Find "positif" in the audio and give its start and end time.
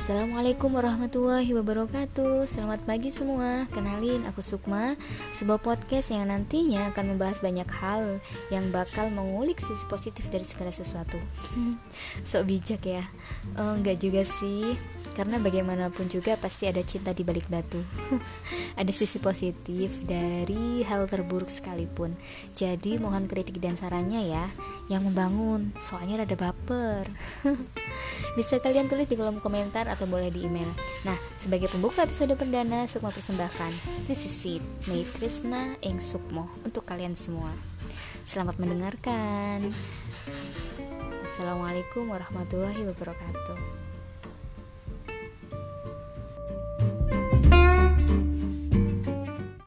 9.84-10.32, 19.20-20.00